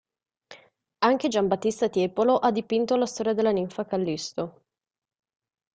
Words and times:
Anche 1.03 1.27
Giambattista 1.27 1.87
Tiepolo 1.87 2.39
ha 2.39 2.49
dipinto 2.51 2.95
la 2.95 3.05
storia 3.05 3.35
della 3.35 3.51
ninfa 3.51 3.85
Callisto. 3.85 4.63